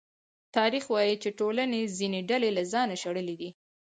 [0.55, 3.49] تاریخ وايي چې ټولنې ځینې ډلې له ځانه شړلې دي.